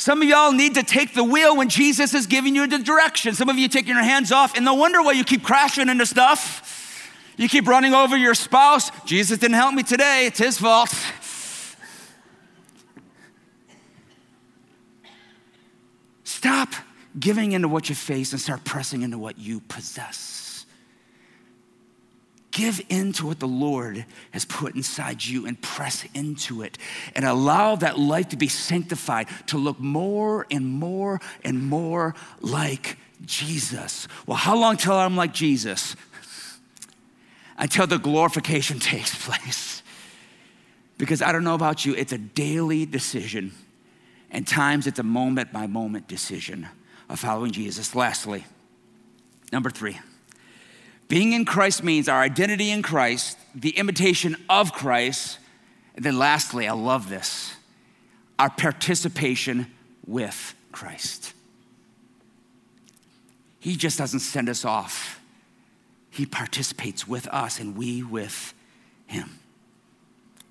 [0.04, 3.34] Some of y'all need to take the wheel when Jesus is giving you the direction.
[3.34, 6.04] Some of you taking your hands off, and no wonder why you keep crashing into
[6.04, 7.10] stuff.
[7.38, 8.90] You keep running over your spouse.
[9.06, 10.94] Jesus didn't help me today, it's his fault.
[16.22, 16.68] Stop
[17.18, 20.43] giving into what you face and start pressing into what you possess.
[22.54, 26.78] Give into what the Lord has put inside you and press into it
[27.16, 32.96] and allow that life to be sanctified to look more and more and more like
[33.26, 34.06] Jesus.
[34.24, 35.96] Well, how long till I'm like Jesus?
[37.58, 39.82] Until the glorification takes place.
[40.96, 43.50] Because I don't know about you, it's a daily decision,
[44.30, 46.68] and times it's a moment by moment decision
[47.08, 47.96] of following Jesus.
[47.96, 48.44] Lastly,
[49.50, 49.98] number three.
[51.08, 55.38] Being in Christ means our identity in Christ, the imitation of Christ,
[55.96, 57.54] and then lastly, I love this,
[58.38, 59.66] our participation
[60.06, 61.34] with Christ.
[63.60, 65.20] He just doesn't send us off,
[66.10, 68.54] He participates with us and we with
[69.06, 69.38] Him.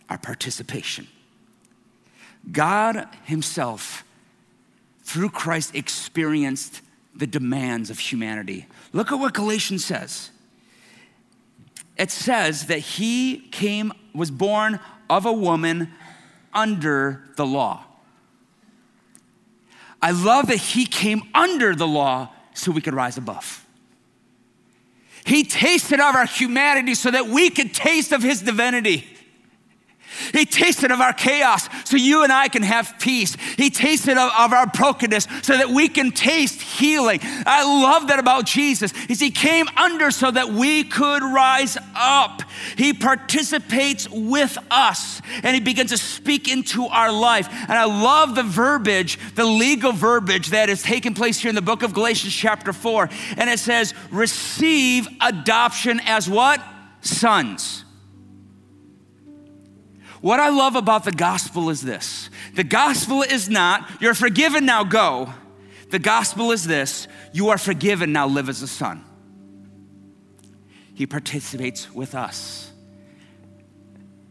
[0.09, 1.07] Our participation.
[2.51, 4.03] God Himself,
[5.03, 6.81] through Christ, experienced
[7.15, 8.67] the demands of humanity.
[8.91, 10.31] Look at what Galatians says
[11.97, 14.79] it says that he came, was born
[15.09, 15.91] of a woman
[16.53, 17.83] under the law.
[20.01, 23.65] I love that he came under the law so we could rise above.
[25.25, 29.07] He tasted of our humanity so that we could taste of his divinity.
[30.31, 33.35] He tasted of our chaos so you and I can have peace.
[33.57, 37.19] He tasted of, of, our brokenness so that we can taste healing.
[37.23, 42.43] I love that about Jesus is he came under so that we could rise up.
[42.77, 47.47] He participates with us and he begins to speak into our life.
[47.51, 51.61] And I love the verbiage, the legal verbiage that is taking place here in the
[51.61, 53.09] book of Galatians chapter 4.
[53.37, 56.61] And it says, receive adoption as what?
[57.01, 57.82] Sons.
[60.23, 64.85] What I love about the gospel is this the gospel is not, you're forgiven, now
[64.85, 65.33] go.
[65.89, 69.03] The gospel is this, you are forgiven, now live as a son.
[70.95, 72.71] He participates with us.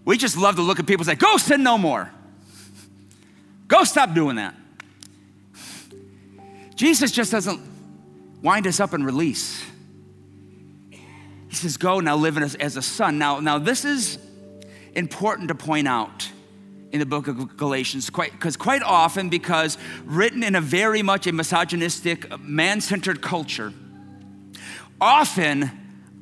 [0.06, 2.10] We just love to look at people and say, go sin no more.
[3.68, 4.54] Go stop doing that.
[6.74, 7.60] Jesus just doesn't
[8.40, 9.62] wind us up and release.
[11.48, 13.18] He says, go now live as, as a son.
[13.18, 14.16] Now, now this is
[14.94, 16.28] important to point out
[16.90, 21.26] in the book of Galatians, because quite, quite often, because written in a very much
[21.26, 23.72] a misogynistic, man centered culture,
[25.00, 25.70] often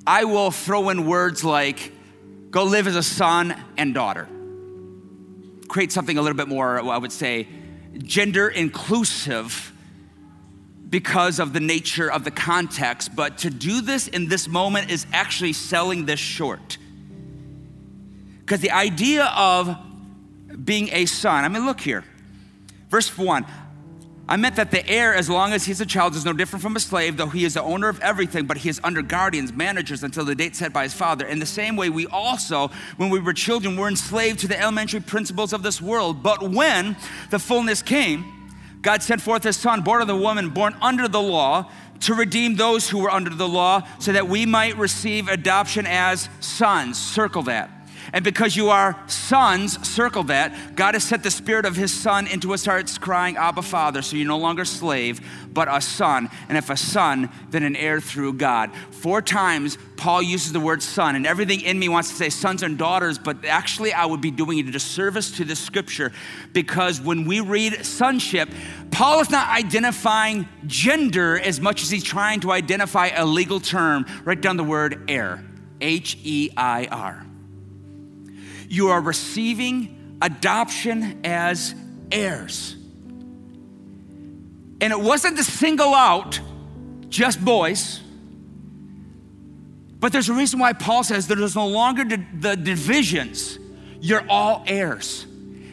[0.06, 1.92] I will throw in words like,
[2.50, 4.28] go live as a son and daughter.
[5.70, 7.48] create something a little bit more, I would say,
[7.98, 9.72] gender inclusive
[10.88, 13.14] because of the nature of the context.
[13.14, 16.76] But to do this in this moment is actually selling this short.
[18.50, 19.78] Because the idea of
[20.64, 22.02] being a son, I mean, look here.
[22.88, 23.46] Verse 1
[24.28, 26.74] I meant that the heir, as long as he's a child, is no different from
[26.74, 30.02] a slave, though he is the owner of everything, but he is under guardians, managers
[30.02, 31.28] until the date set by his father.
[31.28, 34.98] In the same way, we also, when we were children, were enslaved to the elementary
[34.98, 36.20] principles of this world.
[36.20, 36.96] But when
[37.30, 38.50] the fullness came,
[38.82, 41.70] God sent forth his son, born of the woman, born under the law,
[42.00, 46.28] to redeem those who were under the law, so that we might receive adoption as
[46.40, 46.98] sons.
[46.98, 47.79] Circle that.
[48.12, 52.26] And because you are sons, circle that, God has set the spirit of his son
[52.26, 54.02] into us hearts, crying, Abba, Father.
[54.02, 55.20] So you're no longer slave,
[55.52, 56.28] but a son.
[56.48, 58.72] And if a son, then an heir through God.
[58.90, 62.62] Four times Paul uses the word son, and everything in me wants to say sons
[62.62, 66.12] and daughters, but actually I would be doing a disservice to the scripture
[66.52, 68.48] because when we read sonship,
[68.90, 74.06] Paul is not identifying gender as much as he's trying to identify a legal term.
[74.24, 75.44] Write down the word heir,
[75.80, 77.26] H E I R
[78.70, 81.74] you are receiving adoption as
[82.12, 82.76] heirs.
[84.80, 86.40] And it wasn't to single out
[87.08, 88.00] just boys,
[89.98, 93.58] but there's a reason why Paul says there is no longer the divisions.
[94.00, 95.26] You're all heirs.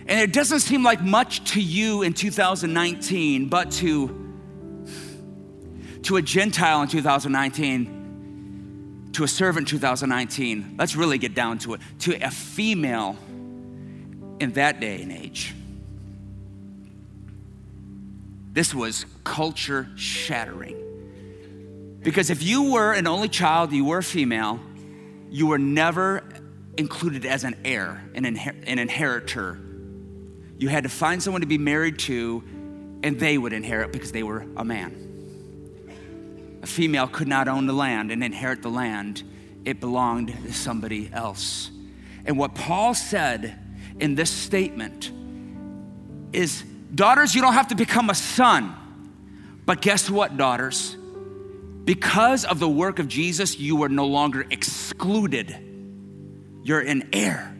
[0.07, 4.33] And it doesn't seem like much to you in 2019, but to,
[6.03, 7.96] to a Gentile in 2019,
[9.17, 13.17] to a servant 2019, let's really get down to it, to a female
[14.39, 15.55] in that day and age.
[18.53, 21.97] This was culture shattering.
[22.03, 24.59] Because if you were an only child, you were a female,
[25.31, 26.23] you were never
[26.77, 29.59] included as an heir, an, inher- an inheritor.
[30.59, 32.43] You had to find someone to be married to,
[33.01, 35.06] and they would inherit because they were a man.
[36.61, 39.23] A female could not own the land and inherit the land,
[39.65, 41.69] it belonged to somebody else.
[42.25, 43.57] And what Paul said
[43.99, 45.11] in this statement
[46.33, 48.73] is daughters, you don't have to become a son.
[49.65, 50.95] But guess what, daughters?
[51.83, 55.55] Because of the work of Jesus, you are no longer excluded.
[56.63, 57.56] You're an heir.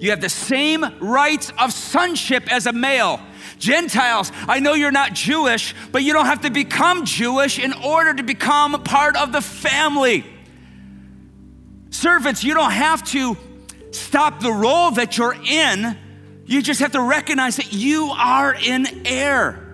[0.00, 3.20] You have the same rights of sonship as a male.
[3.58, 8.14] Gentiles, I know you're not Jewish, but you don't have to become Jewish in order
[8.14, 10.24] to become part of the family.
[11.90, 13.36] Servants, you don't have to
[13.90, 15.98] stop the role that you're in.
[16.46, 19.69] You just have to recognize that you are in heir.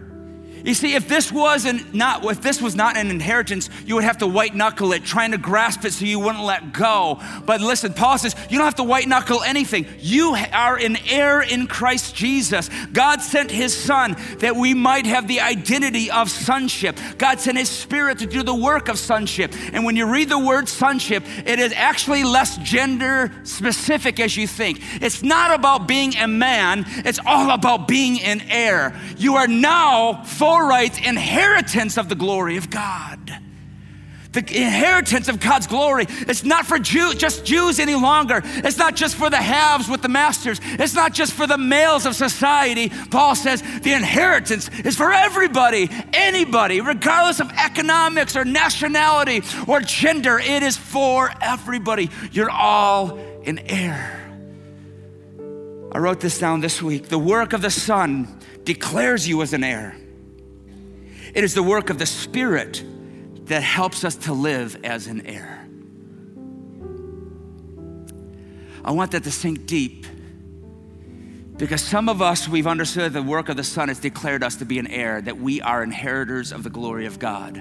[0.67, 4.19] You see, if this wasn't not if this was not an inheritance, you would have
[4.19, 7.21] to white knuckle it, trying to grasp it so you wouldn't let go.
[7.47, 9.87] But listen, Paul says you don't have to white knuckle anything.
[10.01, 12.69] You are an heir in Christ Jesus.
[12.93, 16.99] God sent his son that we might have the identity of sonship.
[17.17, 19.55] God sent his spirit to do the work of sonship.
[19.73, 24.49] And when you read the word sonship, it is actually less gender specific as you
[24.49, 24.81] think.
[25.01, 29.01] It's not about being a man, it's all about being an heir.
[29.17, 33.19] You are now for rights, inheritance of the glory of God.
[34.33, 36.05] The inheritance of God's glory.
[36.09, 38.43] It's not for Jew, just Jews any longer.
[38.45, 40.61] It's not just for the haves with the masters.
[40.63, 42.91] It's not just for the males of society.
[43.11, 50.39] Paul says the inheritance is for everybody, anybody, regardless of economics or nationality or gender.
[50.39, 52.11] It is for everybody.
[52.31, 54.23] You're all an heir.
[55.93, 57.09] I wrote this down this week.
[57.09, 59.97] The work of the Son declares you as an heir.
[61.37, 62.83] It is the work of the Spirit
[63.45, 65.69] that helps us to live as an heir.
[68.83, 70.07] I want that to sink deep
[71.59, 74.65] because some of us, we've understood the work of the Son has declared us to
[74.65, 77.61] be an heir, that we are inheritors of the glory of God,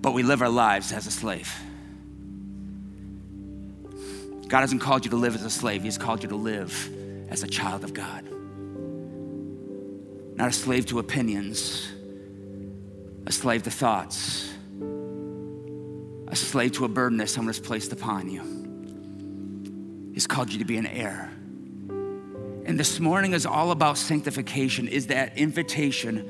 [0.00, 1.54] but we live our lives as a slave.
[4.48, 6.90] God hasn't called you to live as a slave, He's called you to live
[7.30, 8.26] as a child of God.
[10.38, 11.92] Not a slave to opinions,
[13.26, 14.48] a slave to thoughts,
[16.28, 20.12] a slave to a burden that someone has placed upon you.
[20.14, 21.30] He's called you to be an heir.
[22.64, 26.28] And this morning is all about sanctification, is that invitation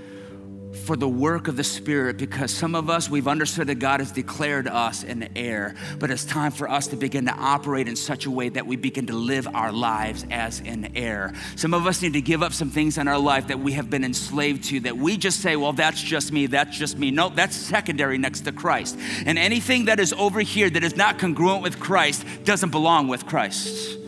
[0.76, 4.12] for the work of the Spirit because some of us, we've understood that God has
[4.12, 8.26] declared us an heir, but it's time for us to begin to operate in such
[8.26, 11.34] a way that we begin to live our lives as an heir.
[11.56, 13.90] Some of us need to give up some things in our life that we have
[13.90, 17.10] been enslaved to that we just say, well, that's just me, that's just me.
[17.10, 18.98] No, that's secondary next to Christ.
[19.24, 23.26] And anything that is over here that is not congruent with Christ doesn't belong with
[23.26, 23.98] Christ.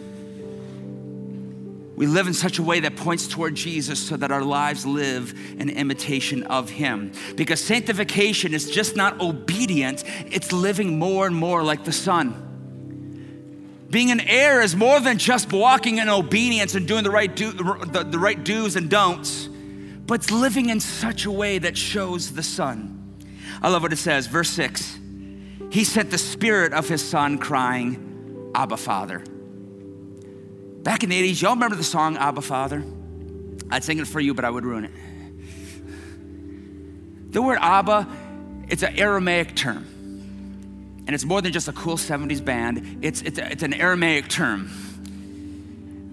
[1.99, 5.35] We live in such a way that points toward Jesus so that our lives live
[5.59, 7.11] in imitation of Him.
[7.35, 12.45] Because sanctification is just not obedience, it's living more and more like the Son.
[13.91, 17.51] Being an heir is more than just walking in obedience and doing the right, do,
[17.51, 19.49] the, the right do's and don'ts,
[20.07, 22.95] but it's living in such a way that shows the Son.
[23.61, 25.01] I love what it says, verse 6.
[25.73, 29.25] He sent the Spirit of His Son crying, Abba, Father.
[30.83, 32.85] Back in the 80s, y'all remember the song Abba Father?
[33.71, 34.93] I'd sing it for you, but I would ruin it.
[37.33, 38.09] The word Abba,
[38.69, 39.85] it's an Aramaic term.
[41.07, 44.29] And it's more than just a cool 70s band, it's, it's, a, it's an Aramaic
[44.29, 44.71] term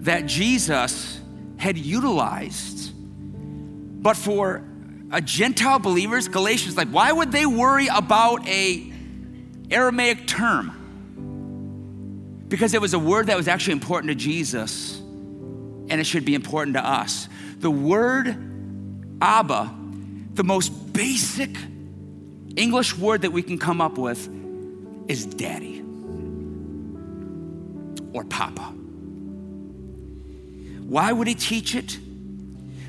[0.00, 1.20] that Jesus
[1.56, 2.92] had utilized.
[2.96, 4.62] But for
[5.10, 8.92] a Gentile believers, Galatians, like, why would they worry about a
[9.70, 10.85] Aramaic term?
[12.48, 14.98] Because it was a word that was actually important to Jesus
[15.88, 17.28] and it should be important to us.
[17.58, 18.36] The word
[19.20, 19.74] Abba,
[20.34, 21.56] the most basic
[22.56, 24.28] English word that we can come up with,
[25.08, 25.82] is daddy
[28.12, 28.72] or papa.
[30.82, 31.98] Why would he teach it?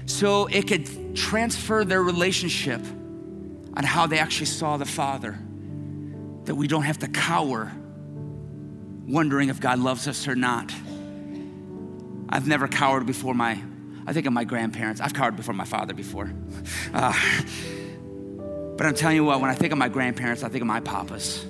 [0.06, 2.82] So it could transfer their relationship
[3.76, 5.38] on how they actually saw the Father,
[6.46, 7.72] that we don't have to cower
[9.08, 10.72] wondering if God loves us or not.
[12.30, 13.58] I've never cowered before my,
[14.06, 15.00] I think of my grandparents.
[15.00, 16.32] I've cowered before my father before.
[16.94, 17.14] Uh,
[18.78, 20.82] but I'm telling you what, when I think of my grandparents, I think of my
[20.82, 21.46] papas.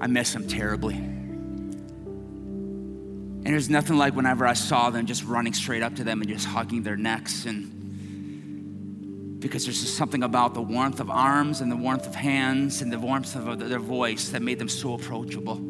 [0.00, 0.94] I miss them terribly.
[0.94, 1.76] And
[3.46, 6.46] there's nothing like whenever I saw them just running straight up to them and just
[6.46, 7.72] hugging their necks and
[9.40, 12.90] because there's just something about the warmth of arms and the warmth of hands and
[12.90, 15.60] the warmth of their voice that made them so approachable.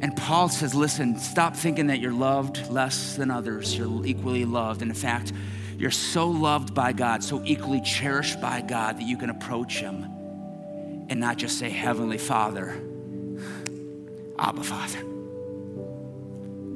[0.00, 3.76] And Paul says, listen, stop thinking that you're loved less than others.
[3.76, 4.82] You're equally loved.
[4.82, 5.32] And in fact,
[5.78, 10.04] you're so loved by God, so equally cherished by God that you can approach Him
[11.08, 12.74] and not just say, Heavenly Father,
[14.38, 15.02] Abba Father,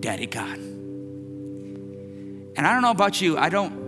[0.00, 0.58] Daddy God.
[2.56, 3.80] And I don't know about you, I don't,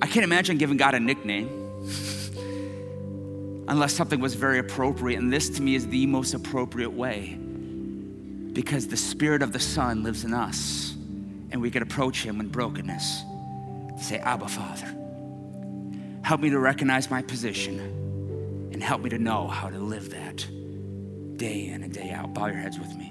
[0.00, 1.48] I can't imagine giving God a nickname
[3.68, 5.18] unless something was very appropriate.
[5.18, 7.38] And this to me is the most appropriate way
[8.52, 10.94] because the Spirit of the Son lives in us
[11.50, 13.22] and we can approach Him in brokenness.
[14.00, 14.94] Say, Abba, Father,
[16.22, 17.78] help me to recognize my position
[18.72, 20.46] and help me to know how to live that
[21.36, 22.34] day in and day out.
[22.34, 23.01] Bow your heads with me.